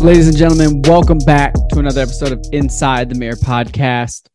Ladies 0.00 0.28
and 0.28 0.36
gentlemen, 0.36 0.80
welcome 0.86 1.18
back 1.18 1.52
to 1.52 1.78
another 1.78 2.00
episode 2.00 2.32
of 2.32 2.42
Inside 2.52 3.10
the 3.10 3.14
Mirror 3.16 3.36
podcast. 3.36 4.28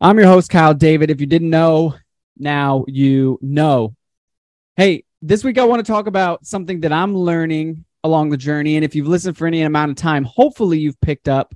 I'm 0.00 0.16
your 0.16 0.28
host, 0.28 0.48
Kyle 0.48 0.74
David. 0.74 1.10
If 1.10 1.20
you 1.20 1.26
didn't 1.26 1.50
know, 1.50 1.96
now 2.38 2.84
you 2.86 3.36
know. 3.42 3.96
Hey, 4.76 5.02
this 5.20 5.42
week 5.42 5.58
I 5.58 5.64
want 5.64 5.84
to 5.84 5.92
talk 5.92 6.06
about 6.06 6.46
something 6.46 6.82
that 6.82 6.92
I'm 6.92 7.16
learning 7.16 7.84
along 8.04 8.30
the 8.30 8.36
journey. 8.36 8.76
And 8.76 8.84
if 8.84 8.94
you've 8.94 9.08
listened 9.08 9.36
for 9.36 9.48
any 9.48 9.62
amount 9.62 9.90
of 9.90 9.96
time, 9.96 10.22
hopefully 10.22 10.78
you've 10.78 11.00
picked 11.00 11.28
up 11.28 11.52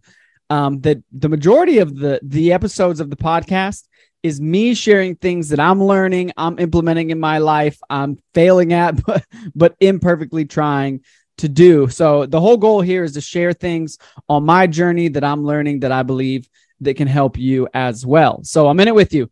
um, 0.51 0.81
that 0.81 0.99
the 1.13 1.29
majority 1.29 1.79
of 1.79 1.97
the 1.97 2.19
the 2.25 2.53
episodes 2.53 2.99
of 2.99 3.11
the 3.11 3.17
podcast 3.17 3.85
is 4.25 4.41
me 4.41 4.75
sharing 4.75 5.15
things 5.15 5.51
that 5.51 5.61
I'm 5.61 5.81
learning, 5.81 6.33
I'm 6.37 6.59
implementing 6.59 7.11
in 7.11 7.21
my 7.21 7.39
life, 7.39 7.79
I'm 7.89 8.19
failing 8.35 8.73
at, 8.73 9.01
but 9.07 9.25
but 9.55 9.77
imperfectly 9.79 10.47
trying 10.47 11.03
to 11.39 11.49
do. 11.49 11.89
So 11.89 12.27
the 12.27 12.41
whole 12.41 12.57
goal 12.57 12.81
here 12.81 13.05
is 13.05 13.13
to 13.13 13.21
share 13.21 13.53
things 13.53 13.99
on 14.29 14.45
my 14.45 14.67
journey 14.67 15.09
that 15.09 15.25
I'm 15.25 15.45
learning 15.45 15.81
that 15.81 15.93
I 15.93 16.03
believe 16.03 16.49
that 16.81 16.97
can 16.97 17.09
help 17.09 17.39
you 17.39 17.69
as 17.75 18.05
well. 18.05 18.41
So 18.43 18.69
I'm 18.69 18.81
in 18.81 18.89
it 18.89 18.95
with 18.95 19.13
you. 19.15 19.31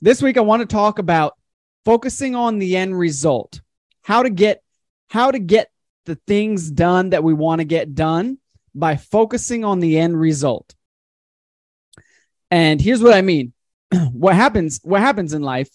This 0.00 0.22
week 0.22 0.36
I 0.36 0.42
want 0.42 0.60
to 0.60 0.66
talk 0.66 0.98
about 0.98 1.34
focusing 1.84 2.34
on 2.34 2.58
the 2.58 2.76
end 2.76 2.98
result. 2.98 3.60
How 4.02 4.22
to 4.22 4.30
get 4.30 4.62
how 5.08 5.30
to 5.30 5.38
get 5.38 5.70
the 6.04 6.16
things 6.26 6.70
done 6.70 7.10
that 7.10 7.24
we 7.24 7.32
want 7.32 7.60
to 7.60 7.64
get 7.64 7.94
done 7.94 8.38
by 8.74 8.96
focusing 8.96 9.64
on 9.64 9.80
the 9.80 9.98
end 9.98 10.18
result. 10.18 10.74
And 12.50 12.80
here's 12.80 13.02
what 13.02 13.14
I 13.14 13.22
mean. 13.22 13.52
what 14.12 14.34
happens 14.34 14.80
what 14.82 15.00
happens 15.00 15.32
in 15.32 15.42
life 15.42 15.70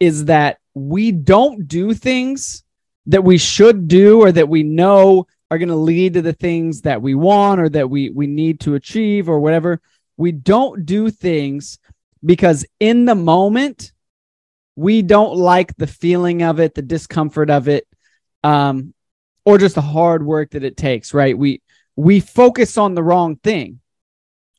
is 0.00 0.26
that 0.26 0.58
we 0.74 1.12
don't 1.12 1.66
do 1.66 1.92
things 1.92 2.62
that 3.08 3.24
we 3.24 3.38
should 3.38 3.88
do 3.88 4.20
or 4.20 4.30
that 4.32 4.48
we 4.48 4.62
know 4.62 5.26
are 5.50 5.58
going 5.58 5.68
to 5.68 5.74
lead 5.74 6.14
to 6.14 6.22
the 6.22 6.32
things 6.32 6.82
that 6.82 7.02
we 7.02 7.14
want 7.14 7.60
or 7.60 7.68
that 7.68 7.88
we 7.90 8.10
we 8.10 8.26
need 8.26 8.60
to 8.60 8.74
achieve 8.74 9.28
or 9.28 9.40
whatever 9.40 9.80
we 10.16 10.30
don't 10.30 10.86
do 10.86 11.10
things 11.10 11.78
because 12.24 12.64
in 12.80 13.04
the 13.04 13.14
moment 13.14 13.92
we 14.76 15.02
don't 15.02 15.36
like 15.36 15.74
the 15.76 15.86
feeling 15.86 16.42
of 16.42 16.60
it 16.60 16.74
the 16.74 16.82
discomfort 16.82 17.50
of 17.50 17.66
it 17.68 17.86
um 18.44 18.92
or 19.48 19.56
just 19.56 19.76
the 19.76 19.80
hard 19.80 20.22
work 20.22 20.50
that 20.50 20.62
it 20.62 20.76
takes 20.76 21.14
right? 21.14 21.36
We 21.36 21.62
we 21.96 22.20
focus 22.20 22.76
on 22.76 22.94
the 22.94 23.02
wrong 23.02 23.36
thing. 23.36 23.80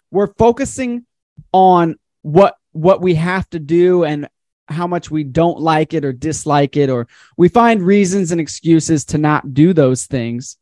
We're 0.09 0.33
focusing 0.33 1.05
on 1.53 1.97
what 2.23 2.55
what 2.71 2.99
we 2.99 3.13
have 3.13 3.47
to 3.51 3.59
do 3.59 4.03
and 4.03 4.27
how 4.69 4.87
much 4.87 5.09
we 5.09 5.23
don't 5.23 5.59
like 5.59 5.93
it 5.93 6.05
or 6.05 6.13
dislike 6.13 6.77
it, 6.77 6.89
or 6.89 7.07
we 7.37 7.49
find 7.49 7.81
reasons 7.81 8.31
and 8.31 8.39
excuses 8.39 9.05
to 9.05 9.17
not 9.17 9.53
do 9.53 9.73
those 9.73 10.05
things. 10.05 10.57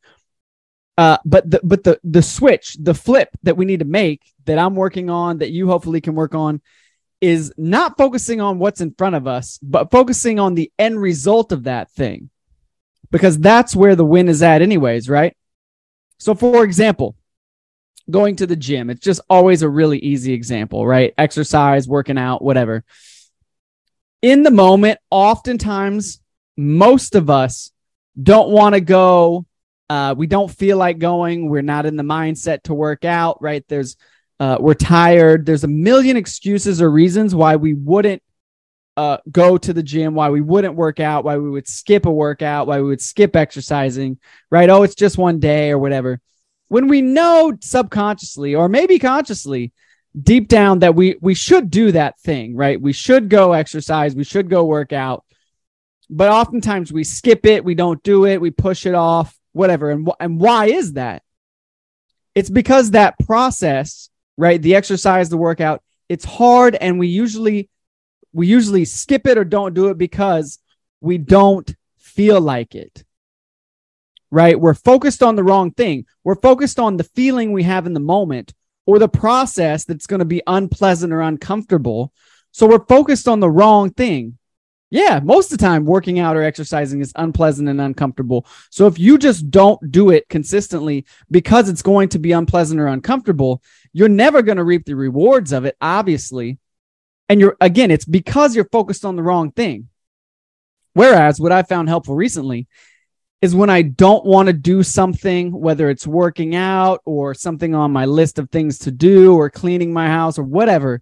Uh, 0.98 1.18
but 1.26 1.50
the 1.50 1.60
but 1.64 1.84
the 1.84 2.00
the 2.04 2.22
switch, 2.22 2.76
the 2.80 2.94
flip 2.94 3.30
that 3.44 3.58
we 3.58 3.66
need 3.66 3.80
to 3.80 3.86
make 3.86 4.22
that 4.46 4.58
I'm 4.58 4.76
working 4.76 5.10
on, 5.10 5.40
that 5.40 5.52
you 5.52 5.68
hopefully 5.68 6.02
can 6.02 6.16
work 6.16 6.34
on, 6.34 6.62
is 7.22 7.54
not 7.58 7.98
focusing 7.98 8.42
on 8.42 8.60
what's 8.60 8.82
in 8.82 8.94
front 8.98 9.16
of 9.16 9.28
us, 9.28 9.60
but 9.62 9.92
focusing 9.92 10.40
on 10.40 10.56
the 10.56 10.72
end 10.80 11.00
result 11.00 11.52
of 11.52 11.66
that 11.66 11.92
thing, 11.92 12.30
because 13.12 13.38
that's 13.38 13.76
where 13.76 13.96
the 13.96 14.06
win 14.06 14.28
is 14.28 14.42
at, 14.42 14.62
anyways, 14.62 15.08
right? 15.08 15.38
So, 16.18 16.34
for 16.34 16.64
example, 16.64 17.16
going 18.10 18.38
to 18.38 18.48
the 18.48 18.56
gym, 18.56 18.90
it's 18.90 19.02
just 19.02 19.22
always 19.30 19.62
a 19.62 19.70
really 19.70 20.00
easy 20.00 20.34
example, 20.34 20.88
right? 20.88 21.14
Exercise, 21.18 21.88
working 21.88 22.18
out, 22.18 22.42
whatever 22.42 22.84
in 24.22 24.44
the 24.44 24.52
moment, 24.52 25.00
oftentimes, 25.10 26.22
most 26.56 27.16
of 27.16 27.30
us 27.30 27.72
don't 28.22 28.50
want 28.50 28.76
to 28.76 28.82
go. 28.82 29.46
Uh, 29.90 30.16
we 30.18 30.28
don't 30.28 30.52
feel 30.52 30.78
like 30.78 31.00
going. 31.00 31.50
We're 31.50 31.62
not 31.62 31.86
in 31.86 31.96
the 31.96 32.04
mindset 32.04 32.64
to 32.64 32.74
work 32.74 33.06
out, 33.06 33.42
right? 33.42 33.64
There's, 33.68 33.96
uh, 34.40 34.58
we're 34.60 34.74
tired. 34.74 35.46
There's 35.46 35.64
a 35.64 35.70
million 35.70 36.18
excuses 36.18 36.82
or 36.82 36.90
reasons 36.90 37.34
why 37.36 37.56
we 37.56 37.74
wouldn't 37.74 38.22
uh, 38.98 39.20
go 39.32 39.58
to 39.58 39.74
the 39.74 39.84
gym, 39.84 40.16
why 40.16 40.30
we 40.30 40.42
wouldn't 40.42 40.74
work 40.74 41.00
out, 41.00 41.24
why 41.24 41.38
we 41.38 41.50
would 41.50 41.68
skip 41.68 42.08
a 42.08 42.12
workout, 42.12 42.66
why 42.66 42.82
we 42.82 42.88
would 42.88 43.02
skip 43.02 43.36
exercising, 43.36 44.18
right? 44.50 44.70
Oh, 44.70 44.82
it's 44.82 44.96
just 44.96 45.20
one 45.20 45.40
day 45.40 45.70
or 45.70 45.78
whatever. 45.78 46.20
When 46.68 46.88
we 46.88 47.02
know 47.02 47.54
subconsciously 47.62 48.56
or 48.56 48.68
maybe 48.68 48.98
consciously 48.98 49.72
deep 50.24 50.48
down 50.48 50.80
that 50.80 50.96
we 50.96 51.18
we 51.22 51.34
should 51.34 51.70
do 51.70 51.92
that 51.92 52.20
thing, 52.20 52.56
right? 52.56 52.80
We 52.80 52.94
should 52.94 53.30
go 53.30 53.54
exercise, 53.54 54.16
we 54.16 54.24
should 54.24 54.50
go 54.50 54.64
work 54.64 54.94
out. 54.94 55.24
But 56.10 56.32
oftentimes 56.32 56.92
we 56.92 57.04
skip 57.04 57.46
it, 57.46 57.66
we 57.66 57.76
don't 57.76 58.02
do 58.04 58.26
it, 58.26 58.40
we 58.40 58.52
push 58.52 58.86
it 58.86 58.96
off, 58.96 59.38
whatever. 59.52 59.92
And 59.92 60.10
and 60.20 60.40
why 60.40 60.68
is 60.68 60.94
that? 60.94 61.24
It's 62.36 62.50
because 62.50 62.92
that 62.92 63.20
process, 63.20 64.10
right? 64.38 64.62
The 64.62 64.76
exercise, 64.76 65.30
the 65.30 65.38
workout, 65.38 65.84
it's 66.10 66.26
hard 66.26 66.76
and 66.76 67.00
we 67.00 67.08
usually 67.08 67.70
we 68.34 68.48
usually 68.48 68.86
skip 68.86 69.28
it 69.28 69.38
or 69.38 69.44
don't 69.44 69.74
do 69.74 69.88
it 69.88 69.98
because 69.98 70.60
we 71.02 71.18
don't 71.18 71.76
feel 71.98 72.40
like 72.40 72.76
it. 72.76 73.04
Right? 74.30 74.60
We're 74.60 74.74
focused 74.74 75.24
on 75.24 75.36
the 75.36 75.44
wrong 75.44 75.72
thing. 75.72 76.06
We're 76.24 76.36
focused 76.36 76.80
on 76.80 76.98
the 76.98 77.06
feeling 77.06 77.52
we 77.52 77.64
have 77.64 77.86
in 77.86 77.94
the 77.94 78.02
moment 78.02 78.54
or 78.88 78.98
the 78.98 79.10
process 79.10 79.86
that's 79.86 80.08
going 80.08 80.20
to 80.20 80.26
be 80.26 80.42
unpleasant 80.48 81.14
or 81.14 81.22
uncomfortable. 81.22 82.12
So 82.52 82.66
we're 82.66 82.86
focused 82.86 83.28
on 83.28 83.40
the 83.40 83.50
wrong 83.50 83.92
thing. 83.92 84.40
Yeah, 84.90 85.20
most 85.22 85.52
of 85.52 85.58
the 85.58 85.66
time 85.66 85.84
working 85.84 86.18
out 86.18 86.38
or 86.38 86.42
exercising 86.42 87.02
is 87.02 87.12
unpleasant 87.18 87.68
and 87.68 87.82
uncomfortable. 87.82 88.48
So 88.70 88.88
if 88.88 88.98
you 88.98 89.18
just 89.18 89.52
don't 89.52 89.92
do 89.92 90.12
it 90.12 90.30
consistently 90.30 91.06
because 91.30 91.68
it's 91.68 91.82
going 91.82 92.08
to 92.10 92.20
be 92.20 92.32
unpleasant 92.32 92.80
or 92.80 92.88
uncomfortable, 92.88 93.62
you're 93.92 94.08
never 94.08 94.42
going 94.42 94.58
to 94.58 94.64
reap 94.64 94.86
the 94.86 94.96
rewards 94.96 95.52
of 95.52 95.66
it, 95.66 95.76
obviously. 95.82 96.58
And 97.28 97.42
you're 97.42 97.58
again, 97.60 97.92
it's 97.92 98.06
because 98.06 98.56
you're 98.56 98.70
focused 98.72 99.04
on 99.04 99.18
the 99.18 99.24
wrong 99.24 99.52
thing. 99.52 99.90
Whereas 100.94 101.42
what 101.42 101.52
I 101.52 101.64
found 101.64 101.90
helpful 101.90 102.16
recently 102.16 102.68
is 103.42 103.56
when 103.56 103.70
I 103.70 103.84
don't 103.84 104.26
want 104.26 104.48
to 104.48 104.54
do 104.54 104.82
something, 104.82 105.52
whether 105.52 105.90
it's 105.90 106.08
working 106.08 106.56
out 106.56 107.02
or 107.06 107.34
something 107.34 107.76
on 107.76 107.92
my 107.92 108.06
list 108.06 108.40
of 108.40 108.50
things 108.50 108.80
to 108.80 108.92
do 108.92 109.36
or 109.36 109.50
cleaning 109.50 109.94
my 109.94 110.08
house 110.08 110.40
or 110.40 110.44
whatever. 110.44 111.02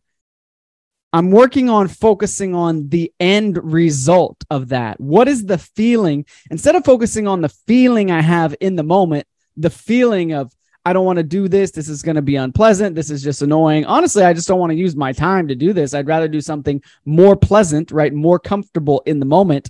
I'm 1.14 1.32
working 1.32 1.70
on 1.70 1.88
focusing 1.88 2.54
on 2.54 2.90
the 2.90 3.14
end 3.22 3.58
result 3.64 4.44
of 4.50 4.68
that. 4.70 5.00
What 5.00 5.30
is 5.30 5.46
the 5.46 5.58
feeling? 5.58 6.26
Instead 6.52 6.76
of 6.76 6.84
focusing 6.84 7.26
on 7.26 7.40
the 7.40 7.48
feeling 7.48 8.12
I 8.12 8.20
have 8.20 8.54
in 8.60 8.76
the 8.76 8.84
moment, 8.84 9.26
the 9.56 9.70
feeling 9.70 10.34
of, 10.34 10.52
I 10.84 10.92
don't 10.92 11.06
want 11.06 11.18
to 11.18 11.24
do 11.24 11.48
this. 11.48 11.72
This 11.72 11.88
is 11.88 12.02
going 12.02 12.18
to 12.18 12.22
be 12.22 12.36
unpleasant. 12.36 12.96
This 12.96 13.10
is 13.10 13.24
just 13.24 13.42
annoying. 13.42 13.86
Honestly, 13.86 14.24
I 14.24 14.34
just 14.34 14.48
don't 14.48 14.60
want 14.60 14.72
to 14.72 14.78
use 14.78 14.94
my 14.94 15.14
time 15.14 15.48
to 15.48 15.56
do 15.56 15.72
this. 15.72 15.94
I'd 15.94 16.08
rather 16.08 16.28
do 16.28 16.42
something 16.42 16.84
more 17.06 17.38
pleasant, 17.38 17.92
right? 17.92 18.14
More 18.14 18.38
comfortable 18.38 19.02
in 19.06 19.20
the 19.20 19.26
moment 19.26 19.70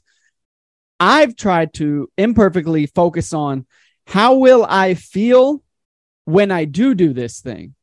I've 1.00 1.36
tried 1.36 1.74
to 1.76 2.10
imperfectly 2.18 2.86
focus 2.86 3.34
on 3.34 3.66
how 4.08 4.36
will 4.36 4.66
I 4.68 4.94
feel 4.94 5.64
when 6.26 6.52
I 6.52 6.66
do 6.66 6.96
do 6.96 7.14
this 7.14 7.42
thing. 7.42 7.76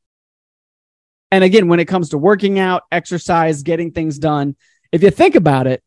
And 1.31 1.43
again, 1.43 1.69
when 1.69 1.81
it 1.81 1.87
comes 1.87 2.11
to 2.11 2.19
working 2.19 2.59
out, 2.59 2.83
exercise, 2.93 3.63
getting 3.63 3.93
things 3.93 4.19
done, 4.19 4.57
if 4.93 5.03
you 5.03 5.11
think 5.11 5.35
about 5.35 5.67
it, 5.67 5.83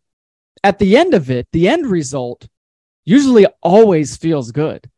at 0.64 0.80
the 0.80 0.98
end 0.98 1.14
of 1.14 1.30
it, 1.30 1.48
the 1.52 1.68
end 1.68 1.86
result 1.86 2.48
usually 3.06 3.46
always 3.62 4.18
feels 4.18 4.52
good. 4.52 4.90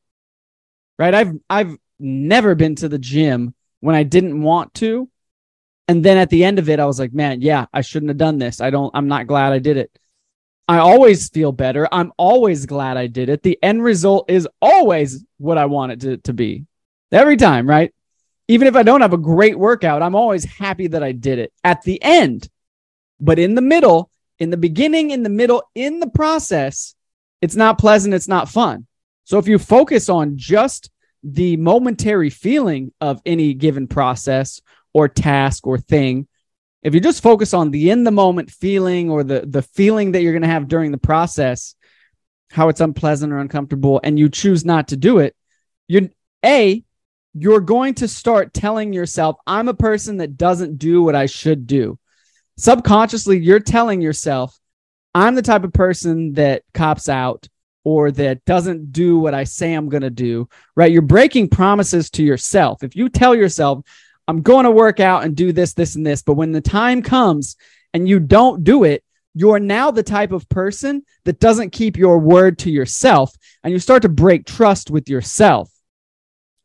Right? 0.97 1.13
I've 1.13 1.33
I've 1.49 1.77
never 1.99 2.55
been 2.55 2.75
to 2.75 2.89
the 2.89 2.97
gym 2.99 3.53
when 3.81 3.95
I 3.95 4.03
didn't 4.03 4.41
want 4.41 4.73
to. 4.75 5.09
And 5.87 6.03
then 6.03 6.17
at 6.17 6.29
the 6.29 6.43
end 6.43 6.59
of 6.59 6.69
it, 6.69 6.79
I 6.79 6.85
was 6.85 6.99
like, 6.99 7.13
man, 7.13 7.41
yeah, 7.41 7.65
I 7.73 7.81
shouldn't 7.81 8.09
have 8.09 8.17
done 8.17 8.39
this. 8.39 8.59
I 8.59 8.69
don't, 8.69 8.91
I'm 8.93 9.07
not 9.07 9.27
glad 9.27 9.53
I 9.53 9.59
did 9.59 9.77
it. 9.77 9.97
I 10.67 10.79
always 10.79 11.29
feel 11.29 11.51
better. 11.51 11.87
I'm 11.91 12.11
always 12.17 12.65
glad 12.65 12.97
I 12.97 13.07
did 13.07 13.29
it. 13.29 13.41
The 13.41 13.57
end 13.63 13.81
result 13.81 14.29
is 14.29 14.47
always 14.61 15.23
what 15.37 15.57
I 15.57 15.65
want 15.65 15.93
it 15.93 16.01
to, 16.01 16.17
to 16.17 16.33
be. 16.33 16.65
Every 17.11 17.37
time, 17.37 17.67
right? 17.69 17.93
Even 18.49 18.67
if 18.67 18.75
I 18.75 18.83
don't 18.83 19.01
have 19.01 19.13
a 19.13 19.17
great 19.17 19.57
workout, 19.57 20.01
I'm 20.01 20.15
always 20.15 20.43
happy 20.43 20.87
that 20.87 21.03
I 21.03 21.13
did 21.13 21.39
it 21.39 21.53
at 21.63 21.83
the 21.83 22.01
end. 22.03 22.49
But 23.19 23.39
in 23.39 23.55
the 23.55 23.61
middle, 23.61 24.09
in 24.39 24.49
the 24.49 24.57
beginning, 24.57 25.11
in 25.11 25.23
the 25.23 25.29
middle, 25.29 25.63
in 25.73 25.99
the 25.99 26.09
process, 26.09 26.95
it's 27.41 27.55
not 27.55 27.77
pleasant. 27.77 28.13
It's 28.13 28.27
not 28.27 28.49
fun. 28.49 28.87
So 29.23 29.37
if 29.37 29.47
you 29.47 29.59
focus 29.59 30.09
on 30.09 30.37
just 30.37 30.89
the 31.23 31.57
momentary 31.57 32.29
feeling 32.29 32.91
of 33.01 33.21
any 33.25 33.53
given 33.53 33.87
process 33.87 34.61
or 34.93 35.07
task 35.07 35.65
or 35.65 35.77
thing, 35.77 36.27
if 36.83 36.93
you 36.93 36.99
just 36.99 37.23
focus 37.23 37.53
on 37.53 37.71
the 37.71 37.89
in 37.89 38.03
the 38.03 38.11
moment 38.11 38.51
feeling 38.51 39.09
or 39.09 39.23
the 39.23 39.41
the 39.45 39.61
feeling 39.61 40.11
that 40.11 40.21
you're 40.21 40.33
going 40.33 40.41
to 40.41 40.47
have 40.47 40.67
during 40.67 40.91
the 40.91 40.97
process 40.97 41.75
how 42.51 42.69
it's 42.69 42.81
unpleasant 42.81 43.33
or 43.33 43.39
uncomfortable 43.39 43.99
and 44.03 44.17
you 44.17 44.29
choose 44.29 44.63
not 44.63 44.89
to 44.89 44.97
do 44.97 45.19
it 45.19 45.35
you 45.87 46.09
a 46.45 46.83
you're 47.33 47.59
going 47.59 47.93
to 47.93 48.07
start 48.07 48.53
telling 48.53 48.93
yourself 48.93 49.37
i'm 49.45 49.67
a 49.67 49.73
person 49.73 50.17
that 50.17 50.37
doesn't 50.37 50.77
do 50.77 51.03
what 51.03 51.15
i 51.15 51.25
should 51.25 51.67
do 51.67 51.97
subconsciously 52.57 53.37
you're 53.37 53.59
telling 53.59 54.01
yourself 54.01 54.57
i'm 55.13 55.35
the 55.35 55.41
type 55.41 55.63
of 55.63 55.73
person 55.73 56.33
that 56.33 56.63
cops 56.73 57.09
out 57.09 57.47
or 57.87 58.11
that 58.11 58.43
doesn't 58.43 58.91
do 58.91 59.17
what 59.17 59.33
I 59.33 59.45
say 59.45 59.73
I'm 59.73 59.87
going 59.87 60.01
to 60.01 60.09
do, 60.09 60.49
right? 60.75 60.91
You're 60.91 61.01
breaking 61.01 61.47
promises 61.47 62.09
to 62.09 62.21
yourself. 62.21 62.83
If 62.83 62.97
you 62.97 63.07
tell 63.07 63.33
yourself, 63.33 63.85
I'm 64.27 64.41
going 64.41 64.65
to 64.65 64.71
work 64.71 64.99
out 64.99 65.23
and 65.23 65.35
do 65.35 65.51
this, 65.51 65.73
this, 65.73 65.95
and 65.95 66.05
this, 66.05 66.21
but 66.21 66.33
when 66.33 66.51
the 66.51 66.61
time 66.61 67.01
comes 67.01 67.55
and 67.93 68.07
you 68.07 68.19
don't 68.19 68.63
do 68.63 68.83
it, 68.83 69.03
you're 69.33 69.59
now 69.59 69.91
the 69.91 70.03
type 70.03 70.31
of 70.31 70.49
person 70.49 71.03
that 71.25 71.39
doesn't 71.39 71.69
keep 71.69 71.95
your 71.95 72.17
word 72.19 72.59
to 72.59 72.71
yourself 72.71 73.33
and 73.63 73.71
you 73.71 73.79
start 73.79 74.01
to 74.01 74.09
break 74.09 74.45
trust 74.45 74.89
with 74.89 75.09
yourself. 75.09 75.71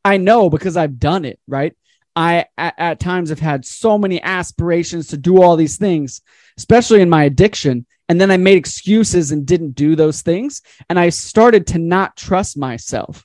I 0.05 0.17
know 0.17 0.51
because 0.51 0.77
I've 0.77 0.99
done 0.99 1.25
it, 1.25 1.39
right? 1.47 1.77
I 2.17 2.47
at, 2.59 2.75
at, 2.79 3.01
times 3.01 3.31
have 3.31 3.41
had 3.41 3.65
so 3.65 3.97
many 3.97 4.23
aspirations 4.23 5.09
to 5.09 5.17
do 5.17 5.41
all 5.41 5.57
these 5.57 5.77
things, 5.77 6.23
especially 6.59 7.01
in 7.01 7.09
my 7.09 7.25
addiction. 7.25 7.87
And 8.09 8.21
then 8.21 8.31
I 8.31 8.37
made 8.37 8.59
excuses 8.59 9.33
and 9.33 9.47
didn't 9.47 9.73
do 9.73 9.97
those 9.97 10.23
things. 10.23 10.63
And 10.89 10.99
I 10.99 11.09
started 11.09 11.67
to 11.69 11.79
not 11.79 12.17
trust 12.17 12.59
myself. 12.59 13.25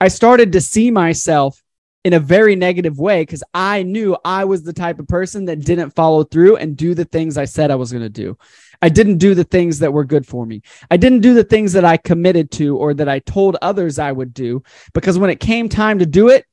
I 0.00 0.08
started 0.08 0.52
to 0.52 0.60
see 0.60 0.90
myself 0.90 1.61
in 2.04 2.14
a 2.14 2.20
very 2.20 2.56
negative 2.56 2.98
way 2.98 3.22
because 3.22 3.44
I 3.54 3.84
knew 3.84 4.16
I 4.24 4.44
was 4.44 4.62
the 4.62 4.72
type 4.72 4.98
of 4.98 5.06
person 5.06 5.44
that 5.44 5.64
didn't 5.64 5.90
follow 5.90 6.24
through 6.24 6.56
and 6.56 6.76
do 6.76 6.94
the 6.94 7.04
things 7.04 7.38
I 7.38 7.44
said 7.44 7.70
I 7.70 7.76
was 7.76 7.92
going 7.92 8.02
to 8.02 8.08
do. 8.08 8.36
I 8.80 8.88
didn't 8.88 9.18
do 9.18 9.34
the 9.34 9.44
things 9.44 9.78
that 9.78 9.92
were 9.92 10.04
good 10.04 10.26
for 10.26 10.44
me. 10.44 10.62
I 10.90 10.96
didn't 10.96 11.20
do 11.20 11.34
the 11.34 11.44
things 11.44 11.72
that 11.74 11.84
I 11.84 11.96
committed 11.96 12.50
to 12.52 12.76
or 12.76 12.94
that 12.94 13.08
I 13.08 13.20
told 13.20 13.56
others 13.62 14.00
I 14.00 14.10
would 14.10 14.34
do 14.34 14.64
because 14.92 15.18
when 15.18 15.30
it 15.30 15.38
came 15.38 15.68
time 15.68 16.00
to 16.00 16.06
do 16.06 16.28
it, 16.28 16.44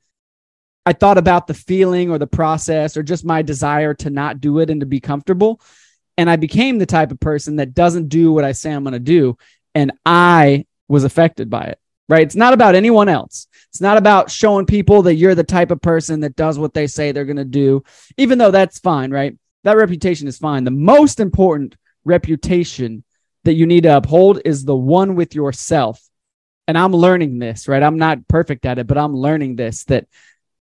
I 0.86 0.94
thought 0.94 1.18
about 1.18 1.48
the 1.48 1.54
feeling 1.56 2.12
or 2.12 2.20
the 2.20 2.28
process 2.28 2.96
or 2.96 3.04
just 3.04 3.26
my 3.26 3.42
desire 3.42 3.94
to 3.96 4.10
not 4.10 4.42
do 4.42 4.60
it 4.60 4.70
and 4.70 4.80
to 4.82 4.86
be 4.86 5.00
comfortable. 5.00 5.60
And 6.18 6.30
I 6.30 6.36
became 6.36 6.78
the 6.78 6.86
type 6.86 7.12
of 7.12 7.20
person 7.20 7.58
that 7.58 7.74
doesn't 7.74 8.10
do 8.10 8.32
what 8.32 8.44
I 8.44 8.52
say 8.52 8.72
I'm 8.72 8.84
going 8.84 8.94
to 8.94 9.00
do. 9.00 9.38
And 9.74 9.92
I 10.06 10.66
was 10.88 11.04
affected 11.04 11.50
by 11.50 11.64
it, 11.64 11.80
right? 12.08 12.24
It's 12.24 12.36
not 12.36 12.54
about 12.54 12.76
anyone 12.76 13.10
else. 13.10 13.48
It's 13.70 13.82
not 13.82 13.98
about 13.98 14.32
showing 14.32 14.66
people 14.66 15.04
that 15.04 15.16
you're 15.16 15.36
the 15.36 15.44
type 15.44 15.72
of 15.72 15.82
person 15.82 16.22
that 16.22 16.36
does 16.36 16.58
what 16.58 16.74
they 16.74 16.88
say 16.88 17.12
they're 17.12 17.26
going 17.26 17.38
to 17.38 17.46
do, 17.46 17.84
even 18.18 18.38
though 18.38 18.52
that's 18.52 18.80
fine, 18.80 19.12
right? 19.12 19.38
That 19.64 19.78
reputation 19.78 20.28
is 20.28 20.38
fine. 20.38 20.64
The 20.64 20.72
most 20.72 21.20
important 21.20 21.76
reputation 22.04 23.04
that 23.44 23.54
you 23.54 23.68
need 23.68 23.84
to 23.84 23.98
uphold 23.98 24.42
is 24.44 24.66
the 24.66 24.76
one 24.76 25.16
with 25.16 25.36
yourself. 25.36 26.02
And 26.68 26.78
I'm 26.78 26.94
learning 26.94 27.40
this, 27.40 27.68
right? 27.68 27.82
I'm 27.82 27.98
not 27.98 28.28
perfect 28.28 28.66
at 28.66 28.80
it, 28.80 28.88
but 28.88 28.98
I'm 28.98 29.16
learning 29.16 29.56
this 29.56 29.86
that 29.86 30.08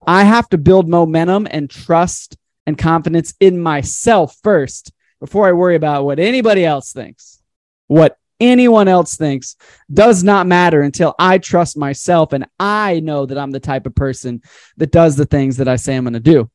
I 0.07 0.25
have 0.25 0.49
to 0.51 0.59
build 0.59 0.89
momentum 0.89 1.47
and 1.51 1.69
trust 1.69 2.37
and 2.67 2.77
confidence 2.77 3.35
in 3.41 3.61
myself 3.61 4.37
first 4.43 4.93
before 5.21 5.47
I 5.47 5.53
worry 5.53 5.77
about 5.77 6.05
what 6.05 6.19
anybody 6.19 6.65
else 6.65 6.93
thinks. 6.93 7.43
What 7.87 8.19
anyone 8.41 8.89
else 8.89 9.17
thinks 9.17 9.57
does 9.93 10.23
not 10.23 10.47
matter 10.47 10.83
until 10.83 11.15
I 11.19 11.39
trust 11.39 11.77
myself 11.77 12.33
and 12.33 12.47
I 12.59 13.01
know 13.01 13.27
that 13.27 13.39
I'm 13.39 13.51
the 13.51 13.61
type 13.61 13.87
of 13.87 13.95
person 13.95 14.43
that 14.77 14.93
does 14.93 15.17
the 15.17 15.27
things 15.27 15.57
that 15.59 15.69
I 15.69 15.77
say 15.77 15.97
I'm 15.97 16.05
going 16.05 16.15
to 16.15 16.21
do. 16.21 16.51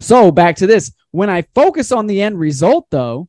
So 0.00 0.30
back 0.30 0.56
to 0.56 0.66
this. 0.66 0.92
When 1.10 1.30
I 1.30 1.42
focus 1.54 1.92
on 1.92 2.06
the 2.06 2.22
end 2.22 2.38
result 2.38 2.86
though, 2.90 3.28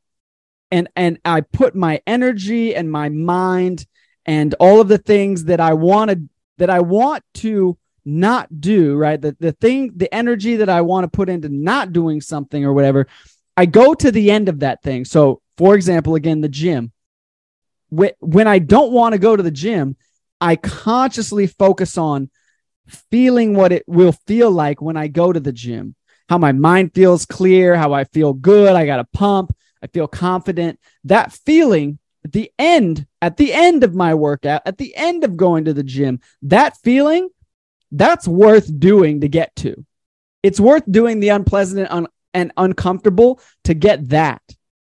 and 0.69 0.89
and 0.95 1.19
I 1.23 1.41
put 1.41 1.75
my 1.75 2.01
energy 2.05 2.75
and 2.75 2.91
my 2.91 3.09
mind 3.09 3.85
and 4.25 4.53
all 4.59 4.81
of 4.81 4.89
the 4.89 4.97
things 4.97 5.45
that 5.45 5.61
I 5.61 5.73
wanted 5.73 6.27
that 6.57 6.69
I 6.69 6.81
want 6.81 7.23
to 7.35 7.77
not 8.03 8.61
do, 8.61 8.95
right? 8.95 9.19
The, 9.19 9.35
the 9.39 9.51
thing, 9.51 9.91
the 9.95 10.13
energy 10.13 10.57
that 10.57 10.69
I 10.69 10.81
want 10.81 11.03
to 11.03 11.09
put 11.09 11.29
into 11.29 11.49
not 11.49 11.93
doing 11.93 12.21
something 12.21 12.63
or 12.63 12.73
whatever, 12.73 13.07
I 13.55 13.65
go 13.65 13.93
to 13.93 14.11
the 14.11 14.31
end 14.31 14.49
of 14.49 14.59
that 14.59 14.81
thing. 14.81 15.05
So, 15.05 15.41
for 15.57 15.75
example, 15.75 16.15
again, 16.15 16.41
the 16.41 16.49
gym. 16.49 16.91
When 17.89 18.47
I 18.47 18.59
don't 18.59 18.91
want 18.91 19.13
to 19.13 19.19
go 19.19 19.35
to 19.35 19.43
the 19.43 19.51
gym, 19.51 19.95
I 20.39 20.55
consciously 20.55 21.47
focus 21.47 21.97
on 21.97 22.29
feeling 22.87 23.53
what 23.53 23.71
it 23.71 23.83
will 23.87 24.11
feel 24.11 24.51
like 24.51 24.81
when 24.81 24.97
I 24.97 25.07
go 25.07 25.33
to 25.33 25.39
the 25.39 25.51
gym, 25.51 25.95
how 26.29 26.37
my 26.37 26.51
mind 26.51 26.93
feels 26.93 27.25
clear, 27.25 27.75
how 27.75 27.93
I 27.93 28.03
feel 28.05 28.33
good. 28.33 28.75
I 28.75 28.85
got 28.85 28.99
a 28.99 29.07
pump. 29.13 29.55
I 29.81 29.87
feel 29.87 30.07
confident. 30.07 30.79
That 31.03 31.31
feeling 31.31 31.99
at 32.25 32.33
the 32.33 32.51
end, 32.59 33.07
at 33.21 33.37
the 33.37 33.53
end 33.53 33.83
of 33.83 33.95
my 33.95 34.13
workout, 34.13 34.61
at 34.65 34.77
the 34.77 34.95
end 34.95 35.23
of 35.23 35.37
going 35.37 35.65
to 35.65 35.73
the 35.73 35.83
gym, 35.83 36.19
that 36.41 36.77
feeling 36.83 37.29
that's 37.91 38.27
worth 38.27 38.69
doing 38.79 39.21
to 39.21 39.29
get 39.29 39.55
to. 39.57 39.85
It's 40.43 40.59
worth 40.59 40.83
doing 40.89 41.19
the 41.19 41.29
unpleasant 41.29 41.79
and, 41.79 41.89
un- 41.89 42.07
and 42.33 42.51
uncomfortable 42.57 43.39
to 43.63 43.73
get 43.73 44.09
that 44.09 44.41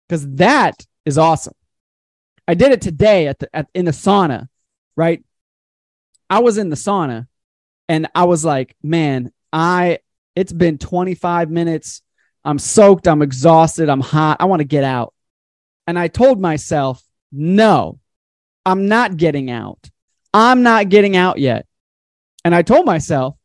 because 0.07 0.27
that 0.35 0.85
is 1.05 1.17
awesome. 1.17 1.55
I 2.47 2.53
did 2.53 2.71
it 2.71 2.81
today 2.81 3.27
at 3.27 3.39
the 3.39 3.55
at, 3.55 3.67
in 3.73 3.85
the 3.85 3.91
sauna, 3.91 4.47
right? 4.95 5.23
I 6.29 6.39
was 6.39 6.57
in 6.57 6.69
the 6.69 6.75
sauna 6.75 7.27
and 7.87 8.07
I 8.15 8.25
was 8.25 8.45
like, 8.45 8.75
man, 8.81 9.31
I 9.51 9.99
it's 10.35 10.53
been 10.53 10.77
25 10.77 11.49
minutes. 11.49 12.01
I'm 12.43 12.59
soaked, 12.59 13.07
I'm 13.07 13.21
exhausted, 13.21 13.89
I'm 13.89 14.01
hot. 14.01 14.37
I 14.39 14.45
want 14.45 14.59
to 14.59 14.65
get 14.65 14.83
out. 14.83 15.13
And 15.87 15.97
I 15.97 16.07
told 16.07 16.39
myself, 16.39 17.01
no, 17.31 17.99
I'm 18.65 18.87
not 18.87 19.17
getting 19.17 19.49
out. 19.49 19.89
I'm 20.33 20.63
not 20.63 20.89
getting 20.89 21.15
out 21.15 21.39
yet. 21.39 21.65
And 22.43 22.53
I 22.53 22.61
told 22.61 22.85
myself, 22.85 23.35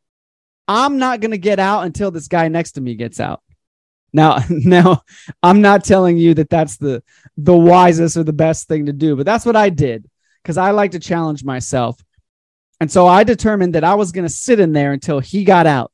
I'm 0.69 0.99
not 0.99 1.21
going 1.21 1.31
to 1.31 1.39
get 1.39 1.59
out 1.59 1.85
until 1.85 2.11
this 2.11 2.29
guy 2.29 2.49
next 2.49 2.73
to 2.73 2.81
me 2.81 2.95
gets 2.95 3.21
out. 3.21 3.43
Now, 4.13 4.39
now 4.51 5.03
I'm 5.43 5.61
not 5.61 5.85
telling 5.85 6.17
you 6.17 6.35
that 6.35 6.51
that's 6.51 6.77
the 6.77 7.03
the 7.37 7.57
wisest 7.57 8.17
or 8.17 8.25
the 8.25 8.33
best 8.33 8.69
thing 8.69 8.87
to 8.87 8.93
do, 8.93 9.17
but 9.17 9.27
that's 9.27 9.47
what 9.47 9.57
I 9.57 9.71
did 9.71 10.09
because 10.43 10.59
I 10.59 10.71
like 10.71 10.93
to 10.93 10.99
challenge 10.99 11.45
myself. 11.45 12.03
And 12.81 12.91
so 12.91 13.07
I 13.07 13.25
determined 13.25 13.75
that 13.75 13.85
I 13.85 13.95
was 13.95 14.13
going 14.13 14.27
to 14.27 14.33
sit 14.33 14.59
in 14.59 14.73
there 14.73 14.93
until 14.93 15.21
he 15.21 15.45
got 15.45 15.67
out. 15.67 15.93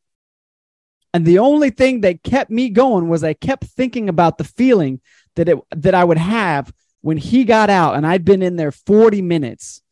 And 1.12 1.24
the 1.24 1.40
only 1.40 1.70
thing 1.70 2.02
that 2.02 2.22
kept 2.22 2.50
me 2.50 2.68
going 2.68 3.08
was 3.08 3.24
I 3.24 3.32
kept 3.32 3.64
thinking 3.64 4.08
about 4.08 4.38
the 4.38 4.44
feeling 4.44 5.00
that 5.34 5.48
it 5.48 5.58
that 5.70 5.94
I 5.94 6.04
would 6.04 6.18
have 6.18 6.72
when 7.00 7.16
he 7.16 7.44
got 7.44 7.70
out 7.70 7.96
and 7.96 8.06
I'd 8.06 8.24
been 8.24 8.42
in 8.42 8.56
there 8.56 8.70
40 8.70 9.22
minutes 9.22 9.82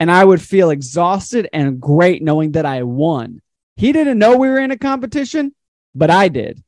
and 0.00 0.10
I 0.10 0.24
would 0.24 0.40
feel 0.40 0.70
exhausted 0.70 1.48
and 1.52 1.80
great 1.80 2.22
knowing 2.22 2.52
that 2.52 2.66
I 2.66 2.82
won. 2.82 3.42
He 3.76 3.92
didn't 3.92 4.18
know 4.18 4.36
we 4.36 4.48
were 4.48 4.58
in 4.58 4.70
a 4.70 4.78
competition, 4.78 5.54
but 5.94 6.10
I 6.10 6.28
did. 6.28 6.63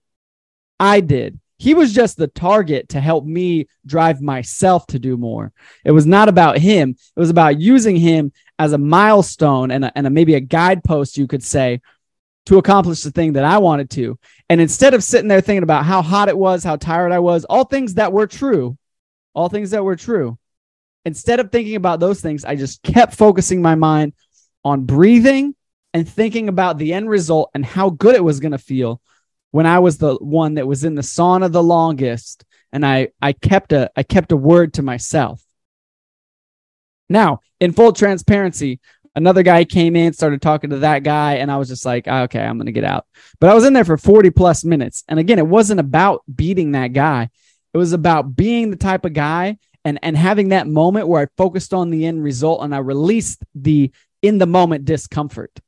I 0.78 1.00
did. 1.00 1.40
He 1.58 1.72
was 1.72 1.94
just 1.94 2.18
the 2.18 2.26
target 2.26 2.90
to 2.90 3.00
help 3.00 3.24
me 3.24 3.66
drive 3.86 4.20
myself 4.20 4.86
to 4.88 4.98
do 4.98 5.16
more. 5.16 5.52
It 5.84 5.92
was 5.92 6.04
not 6.04 6.28
about 6.28 6.58
him. 6.58 6.90
It 6.90 7.20
was 7.20 7.30
about 7.30 7.58
using 7.58 7.96
him 7.96 8.32
as 8.58 8.72
a 8.72 8.78
milestone 8.78 9.70
and, 9.70 9.86
a, 9.86 9.92
and 9.96 10.06
a, 10.06 10.10
maybe 10.10 10.34
a 10.34 10.40
guidepost, 10.40 11.16
you 11.16 11.26
could 11.26 11.42
say, 11.42 11.80
to 12.46 12.58
accomplish 12.58 13.02
the 13.02 13.10
thing 13.10 13.34
that 13.34 13.44
I 13.44 13.58
wanted 13.58 13.90
to. 13.90 14.18
And 14.50 14.60
instead 14.60 14.92
of 14.92 15.02
sitting 15.02 15.28
there 15.28 15.40
thinking 15.40 15.62
about 15.62 15.84
how 15.84 16.02
hot 16.02 16.28
it 16.28 16.36
was, 16.36 16.62
how 16.62 16.76
tired 16.76 17.10
I 17.10 17.20
was, 17.20 17.44
all 17.46 17.64
things 17.64 17.94
that 17.94 18.12
were 18.12 18.26
true, 18.26 18.76
all 19.34 19.48
things 19.48 19.70
that 19.70 19.84
were 19.84 19.96
true, 19.96 20.38
instead 21.06 21.40
of 21.40 21.50
thinking 21.50 21.76
about 21.76 22.00
those 22.00 22.20
things, 22.20 22.44
I 22.44 22.56
just 22.56 22.82
kept 22.82 23.14
focusing 23.14 23.62
my 23.62 23.76
mind 23.76 24.12
on 24.62 24.84
breathing 24.84 25.54
and 25.94 26.06
thinking 26.06 26.48
about 26.48 26.76
the 26.76 26.92
end 26.92 27.08
result 27.08 27.50
and 27.54 27.64
how 27.64 27.88
good 27.90 28.14
it 28.14 28.24
was 28.24 28.40
going 28.40 28.52
to 28.52 28.58
feel 28.58 29.00
when 29.50 29.66
I 29.66 29.78
was 29.78 29.98
the 29.98 30.16
one 30.16 30.54
that 30.54 30.66
was 30.66 30.84
in 30.84 30.94
the 30.94 31.02
sauna 31.02 31.50
the 31.50 31.62
longest 31.62 32.44
and 32.72 32.84
I 32.84 33.08
I 33.22 33.32
kept 33.32 33.72
a 33.72 33.90
I 33.96 34.02
kept 34.02 34.32
a 34.32 34.36
word 34.36 34.74
to 34.74 34.82
myself. 34.82 35.42
Now, 37.08 37.40
in 37.60 37.72
full 37.72 37.92
transparency, 37.92 38.80
another 39.14 39.42
guy 39.42 39.64
came 39.64 39.96
in, 39.96 40.12
started 40.12 40.42
talking 40.42 40.70
to 40.70 40.78
that 40.78 41.04
guy, 41.04 41.34
and 41.34 41.50
I 41.50 41.56
was 41.56 41.68
just 41.68 41.86
like, 41.86 42.06
ah, 42.08 42.22
okay, 42.22 42.40
I'm 42.40 42.58
gonna 42.58 42.72
get 42.72 42.84
out. 42.84 43.06
But 43.40 43.50
I 43.50 43.54
was 43.54 43.64
in 43.64 43.72
there 43.72 43.84
for 43.84 43.96
40 43.96 44.30
plus 44.30 44.64
minutes. 44.64 45.04
And 45.08 45.18
again, 45.18 45.38
it 45.38 45.46
wasn't 45.46 45.80
about 45.80 46.22
beating 46.32 46.72
that 46.72 46.92
guy. 46.92 47.30
It 47.72 47.78
was 47.78 47.92
about 47.92 48.36
being 48.36 48.70
the 48.70 48.76
type 48.76 49.04
of 49.04 49.12
guy 49.12 49.58
and 49.84 49.98
and 50.02 50.16
having 50.16 50.48
that 50.48 50.66
moment 50.66 51.08
where 51.08 51.22
I 51.22 51.28
focused 51.36 51.72
on 51.72 51.90
the 51.90 52.06
end 52.06 52.22
result 52.22 52.62
and 52.62 52.74
I 52.74 52.78
released 52.78 53.44
the 53.54 53.90
in 54.22 54.38
the 54.38 54.46
moment 54.46 54.84
discomfort. 54.84 55.60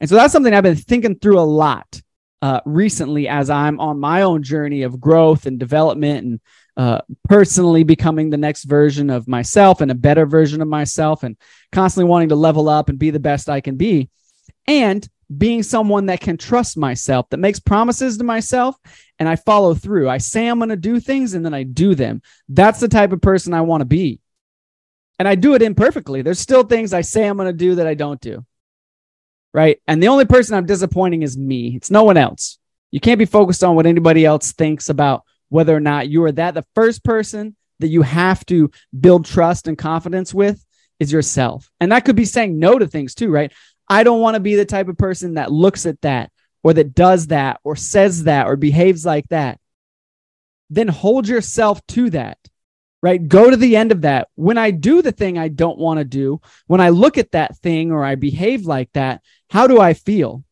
And 0.00 0.08
so 0.08 0.16
that's 0.16 0.32
something 0.32 0.52
I've 0.52 0.62
been 0.64 0.74
thinking 0.74 1.16
through 1.16 1.38
a 1.38 1.42
lot 1.42 2.02
uh, 2.42 2.60
recently 2.64 3.28
as 3.28 3.48
I'm 3.48 3.78
on 3.78 4.00
my 4.00 4.22
own 4.22 4.42
journey 4.42 4.82
of 4.82 5.00
growth 5.00 5.46
and 5.46 5.58
development 5.58 6.26
and 6.26 6.40
uh, 6.76 7.00
personally 7.28 7.84
becoming 7.84 8.30
the 8.30 8.36
next 8.36 8.64
version 8.64 9.10
of 9.10 9.28
myself 9.28 9.80
and 9.80 9.90
a 9.90 9.94
better 9.94 10.26
version 10.26 10.60
of 10.60 10.68
myself 10.68 11.22
and 11.22 11.36
constantly 11.70 12.10
wanting 12.10 12.30
to 12.30 12.34
level 12.34 12.68
up 12.68 12.88
and 12.88 12.98
be 12.98 13.10
the 13.10 13.20
best 13.20 13.48
I 13.48 13.60
can 13.60 13.76
be. 13.76 14.10
And 14.66 15.08
being 15.38 15.62
someone 15.62 16.06
that 16.06 16.20
can 16.20 16.36
trust 16.36 16.76
myself, 16.76 17.28
that 17.30 17.38
makes 17.38 17.60
promises 17.60 18.18
to 18.18 18.24
myself 18.24 18.76
and 19.18 19.28
I 19.28 19.36
follow 19.36 19.74
through. 19.74 20.08
I 20.08 20.18
say 20.18 20.48
I'm 20.48 20.58
going 20.58 20.70
to 20.70 20.76
do 20.76 20.98
things 20.98 21.34
and 21.34 21.44
then 21.44 21.54
I 21.54 21.62
do 21.62 21.94
them. 21.94 22.22
That's 22.48 22.80
the 22.80 22.88
type 22.88 23.12
of 23.12 23.20
person 23.22 23.54
I 23.54 23.60
want 23.60 23.82
to 23.82 23.86
be. 23.86 24.20
And 25.18 25.28
I 25.28 25.36
do 25.36 25.54
it 25.54 25.62
imperfectly. 25.62 26.22
There's 26.22 26.40
still 26.40 26.64
things 26.64 26.92
I 26.92 27.02
say 27.02 27.26
I'm 27.26 27.36
going 27.36 27.46
to 27.46 27.52
do 27.52 27.76
that 27.76 27.86
I 27.86 27.94
don't 27.94 28.20
do. 28.20 28.44
Right. 29.54 29.80
And 29.86 30.02
the 30.02 30.08
only 30.08 30.24
person 30.24 30.56
I'm 30.56 30.66
disappointing 30.66 31.22
is 31.22 31.36
me. 31.36 31.76
It's 31.76 31.90
no 31.90 32.04
one 32.04 32.16
else. 32.16 32.58
You 32.90 33.00
can't 33.00 33.18
be 33.18 33.26
focused 33.26 33.62
on 33.62 33.76
what 33.76 33.86
anybody 33.86 34.24
else 34.24 34.52
thinks 34.52 34.88
about 34.88 35.24
whether 35.48 35.76
or 35.76 35.80
not 35.80 36.08
you 36.08 36.24
are 36.24 36.32
that 36.32 36.54
the 36.54 36.64
first 36.74 37.04
person 37.04 37.54
that 37.80 37.88
you 37.88 38.02
have 38.02 38.44
to 38.46 38.70
build 38.98 39.26
trust 39.26 39.68
and 39.68 39.76
confidence 39.76 40.32
with 40.32 40.64
is 40.98 41.12
yourself. 41.12 41.70
And 41.80 41.92
that 41.92 42.04
could 42.04 42.16
be 42.16 42.24
saying 42.24 42.58
no 42.58 42.78
to 42.78 42.86
things 42.86 43.14
too, 43.14 43.30
right? 43.30 43.52
I 43.88 44.04
don't 44.04 44.20
want 44.20 44.36
to 44.36 44.40
be 44.40 44.54
the 44.54 44.64
type 44.64 44.88
of 44.88 44.96
person 44.96 45.34
that 45.34 45.52
looks 45.52 45.84
at 45.84 46.00
that 46.00 46.30
or 46.62 46.72
that 46.72 46.94
does 46.94 47.26
that 47.26 47.60
or 47.64 47.76
says 47.76 48.24
that 48.24 48.46
or 48.46 48.56
behaves 48.56 49.04
like 49.04 49.28
that. 49.28 49.58
Then 50.70 50.88
hold 50.88 51.28
yourself 51.28 51.86
to 51.88 52.08
that, 52.10 52.38
right? 53.02 53.26
Go 53.26 53.50
to 53.50 53.56
the 53.56 53.76
end 53.76 53.92
of 53.92 54.02
that. 54.02 54.28
When 54.36 54.56
I 54.56 54.70
do 54.70 55.02
the 55.02 55.12
thing 55.12 55.36
I 55.36 55.48
don't 55.48 55.78
want 55.78 55.98
to 55.98 56.04
do, 56.04 56.40
when 56.68 56.80
I 56.80 56.90
look 56.90 57.18
at 57.18 57.32
that 57.32 57.58
thing 57.58 57.90
or 57.90 58.04
I 58.04 58.14
behave 58.14 58.64
like 58.64 58.90
that, 58.92 59.22
how 59.50 59.66
do 59.66 59.80
I 59.80 59.92
feel? 59.92 60.44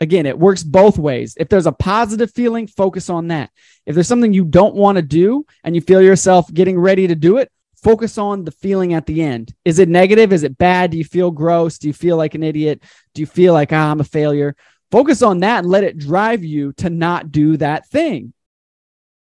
Again, 0.00 0.26
it 0.26 0.38
works 0.38 0.62
both 0.62 0.98
ways. 0.98 1.34
If 1.40 1.48
there's 1.48 1.66
a 1.66 1.72
positive 1.72 2.32
feeling, 2.32 2.68
focus 2.68 3.10
on 3.10 3.28
that. 3.28 3.50
If 3.84 3.94
there's 3.94 4.06
something 4.06 4.32
you 4.32 4.44
don't 4.44 4.76
want 4.76 4.96
to 4.96 5.02
do 5.02 5.44
and 5.64 5.74
you 5.74 5.80
feel 5.80 6.02
yourself 6.02 6.52
getting 6.52 6.78
ready 6.78 7.08
to 7.08 7.16
do 7.16 7.38
it, 7.38 7.50
focus 7.82 8.18
on 8.18 8.44
the 8.44 8.52
feeling 8.52 8.94
at 8.94 9.06
the 9.06 9.22
end. 9.22 9.54
Is 9.64 9.78
it 9.78 9.88
negative? 9.88 10.32
Is 10.32 10.44
it 10.44 10.58
bad? 10.58 10.92
Do 10.92 10.98
you 10.98 11.04
feel 11.04 11.30
gross? 11.30 11.78
Do 11.78 11.88
you 11.88 11.92
feel 11.92 12.16
like 12.16 12.34
an 12.34 12.44
idiot? 12.44 12.84
Do 13.14 13.22
you 13.22 13.26
feel 13.26 13.54
like 13.54 13.72
ah, 13.72 13.90
I'm 13.90 14.00
a 14.00 14.04
failure? 14.04 14.54
Focus 14.90 15.22
on 15.22 15.40
that 15.40 15.60
and 15.60 15.68
let 15.68 15.84
it 15.84 15.98
drive 15.98 16.44
you 16.44 16.72
to 16.74 16.90
not 16.90 17.32
do 17.32 17.56
that 17.56 17.88
thing. 17.88 18.32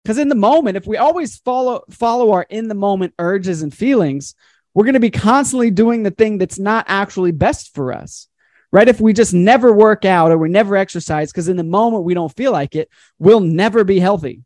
Because 0.02 0.18
in 0.18 0.28
the 0.28 0.34
moment, 0.34 0.76
if 0.76 0.86
we 0.86 0.96
always 0.96 1.36
follow 1.38 1.82
follow 1.90 2.32
our 2.32 2.46
in 2.48 2.68
the 2.68 2.74
moment 2.74 3.14
urges 3.18 3.62
and 3.62 3.72
feelings, 3.72 4.34
we're 4.72 4.84
going 4.84 4.94
to 4.94 5.00
be 5.00 5.10
constantly 5.10 5.70
doing 5.70 6.02
the 6.02 6.10
thing 6.10 6.38
that's 6.38 6.58
not 6.58 6.86
actually 6.88 7.32
best 7.32 7.74
for 7.74 7.92
us. 7.92 8.28
Right? 8.72 8.88
If 8.88 9.00
we 9.00 9.12
just 9.12 9.34
never 9.34 9.72
work 9.72 10.04
out 10.04 10.30
or 10.30 10.38
we 10.38 10.48
never 10.48 10.76
exercise 10.76 11.32
because 11.32 11.48
in 11.48 11.56
the 11.56 11.64
moment 11.64 12.04
we 12.04 12.14
don't 12.14 12.34
feel 12.34 12.52
like 12.52 12.76
it, 12.76 12.88
we'll 13.18 13.40
never 13.40 13.82
be 13.84 13.98
healthy. 13.98 14.42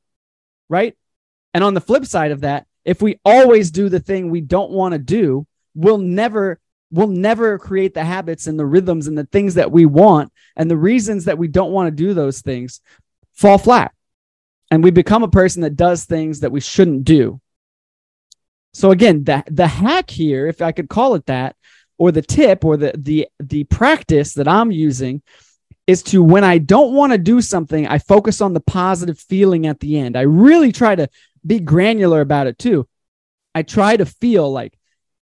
Right? 0.68 0.96
And 1.52 1.62
on 1.62 1.74
the 1.74 1.80
flip 1.80 2.06
side 2.06 2.30
of 2.30 2.40
that, 2.40 2.66
if 2.84 3.00
we 3.02 3.20
always 3.24 3.70
do 3.70 3.88
the 3.88 4.00
thing 4.00 4.30
we 4.30 4.40
don't 4.40 4.70
want 4.70 4.92
to 4.92 4.98
do, 4.98 5.46
we'll 5.74 5.98
never 5.98 6.58
we'll 6.90 7.08
never 7.08 7.58
create 7.58 7.92
the 7.94 8.04
habits 8.04 8.46
and 8.46 8.58
the 8.58 8.66
rhythms 8.66 9.08
and 9.08 9.18
the 9.18 9.26
things 9.26 9.54
that 9.54 9.72
we 9.72 9.84
want 9.84 10.32
and 10.56 10.70
the 10.70 10.76
reasons 10.76 11.24
that 11.24 11.38
we 11.38 11.48
don't 11.48 11.72
want 11.72 11.88
to 11.88 11.90
do 11.90 12.14
those 12.14 12.40
things 12.40 12.80
fall 13.32 13.58
flat 13.58 13.92
and 14.74 14.84
we 14.84 14.90
become 14.90 15.22
a 15.22 15.28
person 15.28 15.62
that 15.62 15.76
does 15.76 16.04
things 16.04 16.40
that 16.40 16.52
we 16.52 16.60
shouldn't 16.60 17.04
do 17.04 17.40
so 18.72 18.90
again 18.90 19.24
the, 19.24 19.42
the 19.46 19.66
hack 19.66 20.10
here 20.10 20.46
if 20.46 20.60
i 20.60 20.72
could 20.72 20.88
call 20.88 21.14
it 21.14 21.26
that 21.26 21.56
or 21.98 22.12
the 22.12 22.22
tip 22.22 22.64
or 22.64 22.76
the 22.76 22.92
the 22.96 23.28
the 23.40 23.64
practice 23.64 24.34
that 24.34 24.48
i'm 24.48 24.70
using 24.70 25.22
is 25.86 26.02
to 26.02 26.22
when 26.22 26.44
i 26.44 26.58
don't 26.58 26.94
want 26.94 27.12
to 27.12 27.18
do 27.18 27.40
something 27.40 27.86
i 27.86 27.98
focus 27.98 28.40
on 28.40 28.52
the 28.52 28.60
positive 28.60 29.18
feeling 29.18 29.66
at 29.66 29.80
the 29.80 29.98
end 29.98 30.16
i 30.16 30.22
really 30.22 30.72
try 30.72 30.94
to 30.94 31.08
be 31.46 31.60
granular 31.60 32.20
about 32.20 32.46
it 32.46 32.58
too. 32.58 32.88
I 33.54 33.62
try 33.62 33.96
to 33.96 34.06
feel 34.06 34.50
like, 34.50 34.76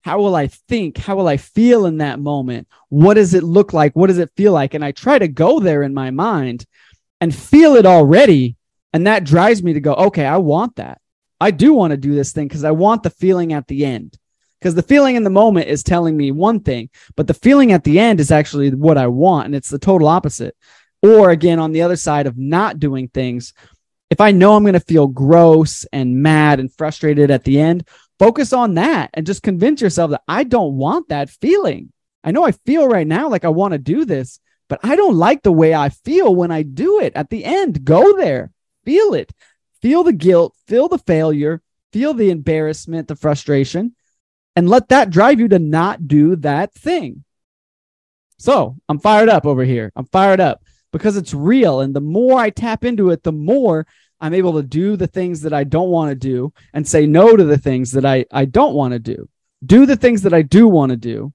how 0.03 0.19
will 0.19 0.35
I 0.35 0.47
think? 0.47 0.99
How 0.99 1.17
will 1.17 1.29
I 1.29 1.37
feel 1.37 1.87
in 1.87 1.99
that 1.99 2.21
moment? 2.21 2.69
What 2.89 3.15
does 3.15 3.35
it 3.35 3.43
look 3.43 3.73
like? 3.73 3.95
What 3.95 4.07
does 4.07 4.19
it 4.19 4.31
feel 4.37 4.53
like? 4.53 4.75
And 4.75 4.85
I 4.85 4.93
try 4.93 5.19
to 5.19 5.29
go 5.29 5.61
there 5.61 5.83
in 5.83 5.95
my 5.95 6.11
mind 6.11 6.65
and 7.21 7.35
feel 7.35 7.75
it 7.75 7.87
already. 7.87 8.56
And 8.97 9.07
that 9.07 9.25
drives 9.25 9.63
me 9.63 9.75
to 9.75 9.81
go, 9.81 9.93
okay, 9.93 10.25
I 10.25 10.39
want 10.39 10.77
that. 10.77 11.03
I 11.39 11.51
do 11.51 11.75
want 11.75 11.91
to 11.91 11.99
do 11.99 12.15
this 12.15 12.33
thing 12.33 12.49
because 12.49 12.65
I 12.65 12.71
want 12.71 13.03
the 13.03 13.11
feeling 13.11 13.53
at 13.53 13.67
the 13.67 13.85
end. 13.85 14.17
Because 14.59 14.75
the 14.75 14.81
feeling 14.81 15.17
in 15.17 15.23
the 15.23 15.29
moment 15.29 15.69
is 15.69 15.83
telling 15.83 16.17
me 16.17 16.31
one 16.31 16.61
thing, 16.61 16.89
but 17.15 17.27
the 17.27 17.35
feeling 17.35 17.73
at 17.73 17.85
the 17.85 17.99
end 17.99 18.21
is 18.21 18.31
actually 18.31 18.71
what 18.71 18.97
I 18.97 19.09
want. 19.09 19.45
And 19.45 19.55
it's 19.55 19.69
the 19.69 19.79
total 19.79 20.09
opposite. 20.09 20.57
Or 21.03 21.29
again, 21.29 21.59
on 21.59 21.73
the 21.73 21.83
other 21.83 21.97
side 21.97 22.27
of 22.27 22.39
not 22.39 22.81
doing 22.81 23.09
things, 23.09 23.53
if 24.09 24.19
I 24.19 24.31
know 24.31 24.57
I'm 24.57 24.63
going 24.63 24.73
to 24.73 24.81
feel 24.81 25.09
gross 25.09 25.85
and 25.93 26.23
mad 26.23 26.59
and 26.59 26.73
frustrated 26.73 27.31
at 27.31 27.45
the 27.45 27.61
end, 27.61 27.87
focus 28.19 28.55
on 28.55 28.77
that 28.77 29.11
and 29.13 29.27
just 29.27 29.43
convince 29.43 29.83
yourself 29.83 30.13
that 30.13 30.23
I 30.27 30.43
don't 30.45 30.79
want 30.79 31.11
that 31.11 31.29
feeling. 31.29 31.93
I 32.25 32.31
know 32.31 32.47
I 32.47 32.53
feel 32.53 32.89
right 32.89 33.07
now 33.07 33.29
like 33.29 33.45
I 33.45 33.51
want 33.51 33.73
to 33.73 33.79
do 33.79 34.07
this, 34.07 34.41
but 34.71 34.81
I 34.83 34.97
don't 34.97 35.17
like 35.17 35.43
the 35.43 35.53
way 35.53 35.75
I 35.75 35.91
feel 35.91 36.35
when 36.35 36.51
I 36.51 36.63
do 36.63 36.99
it 37.01 37.13
at 37.15 37.29
the 37.29 37.45
end. 37.45 37.85
Go 37.85 38.17
there, 38.17 38.53
feel 38.87 39.13
it, 39.13 39.33
feel 39.83 40.03
the 40.03 40.15
guilt, 40.15 40.57
feel 40.67 40.89
the 40.89 40.99
failure, 40.99 41.61
feel 41.93 42.15
the 42.15 42.31
embarrassment, 42.31 43.09
the 43.09 43.17
frustration, 43.17 43.95
and 44.55 44.71
let 44.71 44.89
that 44.89 45.11
drive 45.11 45.39
you 45.39 45.49
to 45.49 45.59
not 45.59 46.09
do 46.09 46.37
that 46.37 46.73
thing. 46.73 47.25
So 48.39 48.77
I'm 48.89 48.99
fired 48.99 49.29
up 49.29 49.45
over 49.45 49.65
here. 49.65 49.93
I'm 49.97 50.07
fired 50.07 50.41
up 50.41 50.63
because 50.93 51.17
it's 51.17 51.35
real. 51.35 51.81
And 51.81 51.95
the 51.95 52.01
more 52.01 52.39
I 52.39 52.51
tap 52.51 52.85
into 52.85 53.11
it, 53.11 53.23
the 53.23 53.33
more 53.33 53.87
I'm 54.21 54.35
able 54.35 54.55
to 54.55 54.63
do 54.63 54.97
the 54.97 55.07
things 55.07 55.43
that 55.43 55.53
I 55.53 55.65
don't 55.65 55.91
want 55.91 56.11
to 56.11 56.15
do 56.15 56.53
and 56.73 56.87
say 56.87 57.07
no 57.07 57.37
to 57.37 57.45
the 57.45 57.59
things 57.59 57.93
that 57.93 58.05
I, 58.05 58.25
I 58.31 58.47
don't 58.47 58.75
want 58.75 58.93
to 58.93 58.99
do. 58.99 59.29
Do 59.65 59.85
the 59.85 59.97
things 59.97 60.23
that 60.23 60.33
I 60.33 60.43
do 60.43 60.69
want 60.69 60.91
to 60.91 60.97
do, 60.97 61.33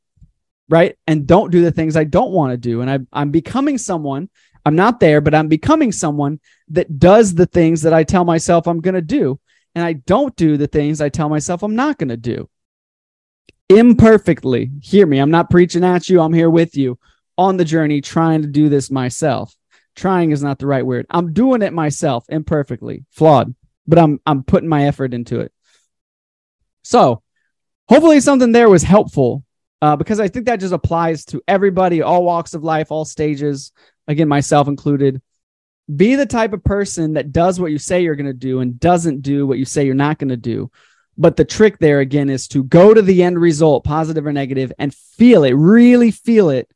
right? 0.70 0.96
And 1.06 1.28
don't 1.28 1.52
do 1.52 1.62
the 1.62 1.72
things 1.72 1.96
I 1.96 2.06
don't 2.06 2.32
want 2.32 2.52
to 2.52 2.58
do. 2.58 2.82
And 2.82 2.90
I, 2.90 3.00
I'm 3.12 3.32
becoming 3.32 3.78
someone, 3.78 4.30
I'm 4.66 4.76
not 4.76 5.00
there, 5.00 5.22
but 5.22 5.34
I'm 5.34 5.48
becoming 5.48 5.92
someone 5.92 6.40
that 6.70 7.00
does 7.00 7.34
the 7.34 7.46
things 7.46 7.82
that 7.82 7.94
I 7.94 8.04
tell 8.04 8.26
myself 8.26 8.68
I'm 8.68 8.82
going 8.82 8.96
to 8.96 9.02
do. 9.02 9.40
And 9.74 9.84
I 9.86 9.94
don't 9.94 10.36
do 10.36 10.58
the 10.58 10.68
things 10.68 11.02
I 11.02 11.10
tell 11.10 11.30
myself 11.30 11.64
I'm 11.64 11.76
not 11.76 11.98
going 11.98 12.10
to 12.10 12.18
do. 12.18 12.50
Imperfectly. 13.70 14.70
Hear 14.82 15.08
me. 15.08 15.20
I'm 15.20 15.32
not 15.32 15.50
preaching 15.50 15.84
at 15.84 16.10
you. 16.10 16.22
I'm 16.22 16.34
here 16.34 16.50
with 16.50 16.76
you 16.76 17.00
on 17.38 17.58
the 17.58 17.66
journey 17.66 18.02
trying 18.02 18.42
to 18.42 18.48
do 18.48 18.70
this 18.70 18.92
myself. 18.92 19.56
Trying 19.96 20.32
is 20.32 20.44
not 20.44 20.60
the 20.60 20.68
right 20.68 20.86
word. 20.86 21.06
I'm 21.10 21.34
doing 21.34 21.62
it 21.62 21.74
myself 21.74 22.26
imperfectly, 22.30 23.06
flawed, 23.12 23.54
but 23.88 24.00
I'm 24.00 24.20
I'm 24.26 24.44
putting 24.44 24.70
my 24.70 24.88
effort 24.88 25.14
into 25.14 25.42
it. 25.42 25.52
So, 26.84 27.24
hopefully 27.90 28.20
something 28.22 28.52
there 28.52 28.70
was 28.70 28.84
helpful 28.84 29.44
uh, 29.82 29.96
because 29.96 30.20
I 30.20 30.28
think 30.28 30.46
that 30.46 30.60
just 30.60 30.74
applies 30.74 31.26
to 31.26 31.42
everybody, 31.48 32.02
all 32.02 32.24
walks 32.24 32.54
of 32.54 32.64
life, 32.64 32.92
all 32.92 33.06
stages, 33.06 33.72
again 34.08 34.28
myself 34.28 34.68
included. 34.68 35.22
Be 35.94 36.16
the 36.16 36.26
type 36.26 36.54
of 36.54 36.64
person 36.64 37.14
that 37.14 37.32
does 37.32 37.60
what 37.60 37.72
you 37.72 37.78
say 37.78 38.04
you're 38.04 38.16
going 38.16 38.26
to 38.28 38.34
do 38.34 38.60
and 38.60 38.80
doesn't 38.80 39.22
do 39.22 39.46
what 39.46 39.58
you 39.58 39.66
say 39.66 39.86
you're 39.86 39.96
not 39.96 40.20
going 40.20 40.30
to 40.30 40.38
do. 40.38 40.72
But 41.18 41.36
the 41.36 41.46
trick 41.46 41.80
there 41.80 42.00
again 42.00 42.30
is 42.30 42.48
to 42.50 42.64
go 42.64 42.94
to 42.94 43.02
the 43.02 43.24
end 43.24 43.40
result, 43.40 43.84
positive 43.84 44.26
or 44.26 44.32
negative, 44.32 44.72
and 44.80 44.94
feel 44.94 45.44
it, 45.44 45.52
really 45.52 46.12
feel 46.12 46.50
it 46.50 46.72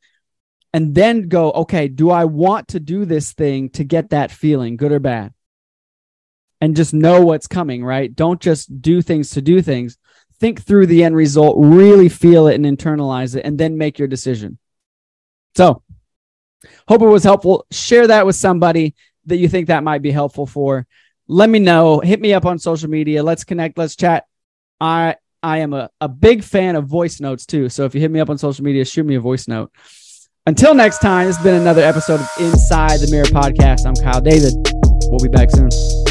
and 0.76 0.94
then 0.94 1.28
go, 1.28 1.52
okay, 1.52 1.88
do 1.88 2.10
I 2.10 2.26
want 2.26 2.68
to 2.68 2.80
do 2.80 3.06
this 3.06 3.32
thing 3.32 3.70
to 3.70 3.82
get 3.82 4.10
that 4.10 4.30
feeling, 4.30 4.76
good 4.76 4.92
or 4.92 4.98
bad? 4.98 5.32
And 6.60 6.76
just 6.76 6.92
know 6.92 7.22
what's 7.22 7.46
coming, 7.46 7.82
right? 7.82 8.14
Don't 8.14 8.42
just 8.42 8.82
do 8.82 9.00
things 9.00 9.30
to 9.30 9.40
do 9.40 9.62
things. 9.62 9.96
Think 10.38 10.62
through 10.62 10.86
the 10.86 11.04
end 11.04 11.16
result, 11.16 11.56
really 11.58 12.08
feel 12.08 12.46
it 12.48 12.54
and 12.54 12.64
internalize 12.64 13.36
it, 13.36 13.44
and 13.44 13.58
then 13.58 13.78
make 13.78 13.98
your 13.98 14.08
decision. 14.08 14.58
So, 15.56 15.82
hope 16.86 17.02
it 17.02 17.06
was 17.06 17.24
helpful. 17.24 17.66
Share 17.70 18.06
that 18.08 18.26
with 18.26 18.36
somebody 18.36 18.94
that 19.26 19.38
you 19.38 19.48
think 19.48 19.68
that 19.68 19.82
might 19.82 20.02
be 20.02 20.10
helpful 20.10 20.46
for. 20.46 20.86
Let 21.28 21.48
me 21.48 21.58
know. 21.58 22.00
Hit 22.00 22.20
me 22.20 22.32
up 22.32 22.44
on 22.46 22.58
social 22.58 22.90
media. 22.90 23.22
Let's 23.22 23.44
connect. 23.44 23.78
Let's 23.78 23.96
chat. 23.96 24.26
I 24.80 25.16
I 25.42 25.58
am 25.58 25.72
a, 25.72 25.90
a 26.00 26.08
big 26.08 26.42
fan 26.42 26.76
of 26.76 26.86
voice 26.86 27.20
notes 27.20 27.46
too. 27.46 27.68
So 27.68 27.84
if 27.84 27.94
you 27.94 28.00
hit 28.00 28.10
me 28.10 28.20
up 28.20 28.30
on 28.30 28.38
social 28.38 28.64
media, 28.64 28.84
shoot 28.84 29.06
me 29.06 29.14
a 29.14 29.20
voice 29.20 29.48
note. 29.48 29.72
Until 30.46 30.74
next 30.74 31.00
time, 31.00 31.26
this 31.26 31.36
has 31.36 31.44
been 31.44 31.60
another 31.60 31.82
episode 31.82 32.20
of 32.20 32.28
Inside 32.38 33.00
the 33.00 33.08
Mirror 33.10 33.26
podcast. 33.26 33.86
I'm 33.86 33.94
Kyle 33.94 34.20
David. 34.20 34.54
We'll 35.10 35.20
be 35.20 35.28
back 35.28 35.50
soon. 35.50 36.05